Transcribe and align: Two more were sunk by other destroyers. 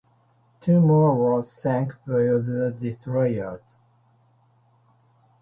Two 0.61 0.79
more 0.79 1.15
were 1.15 1.43
sunk 1.43 1.93
by 2.07 2.25
other 2.25 2.71
destroyers. 2.71 3.61